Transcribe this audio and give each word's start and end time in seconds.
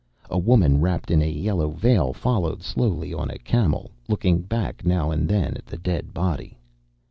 A 0.31 0.37
woman 0.39 0.81
wrapped 0.81 1.11
in 1.11 1.21
a 1.21 1.29
yellow 1.31 1.69
veil 1.69 2.11
followed 2.11 2.63
slowly 2.63 3.13
on 3.13 3.29
a 3.29 3.37
camel, 3.37 3.91
looking 4.09 4.39
back 4.41 4.83
now 4.83 5.11
and 5.11 5.27
then 5.29 5.55
at 5.55 5.67
the 5.67 5.77
dead 5.77 6.11
body. 6.11 6.57